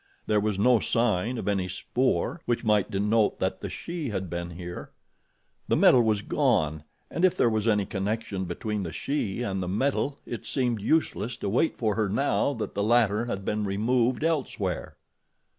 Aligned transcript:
There 0.25 0.39
was 0.39 0.57
no 0.57 0.79
sign 0.79 1.37
of 1.37 1.47
any 1.47 1.67
spoor 1.67 2.41
which 2.45 2.63
might 2.63 2.89
denote 2.89 3.37
that 3.37 3.61
the 3.61 3.69
she 3.69 4.09
had 4.09 4.31
been 4.31 4.49
here. 4.49 4.89
The 5.67 5.77
metal 5.77 6.01
was 6.01 6.23
gone, 6.23 6.83
and 7.11 7.23
if 7.23 7.37
there 7.37 7.51
was 7.51 7.67
any 7.67 7.85
connection 7.85 8.45
between 8.45 8.81
the 8.81 8.91
she 8.91 9.43
and 9.43 9.61
the 9.61 9.67
metal 9.67 10.17
it 10.25 10.43
seemed 10.47 10.81
useless 10.81 11.37
to 11.37 11.49
wait 11.49 11.77
for 11.77 11.93
her 11.93 12.09
now 12.09 12.53
that 12.53 12.73
the 12.73 12.81
latter 12.81 13.25
had 13.25 13.45
been 13.45 13.63
removed 13.63 14.23
elsewhere. 14.23 14.97